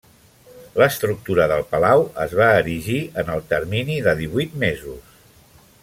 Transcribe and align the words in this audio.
L'estructura 0.81 1.45
del 1.51 1.61
palau 1.73 2.05
es 2.25 2.33
va 2.41 2.47
erigir 2.63 2.99
en 3.25 3.31
el 3.35 3.47
termini 3.53 3.99
de 4.09 4.17
divuit 4.23 4.57
mesos. 4.65 5.15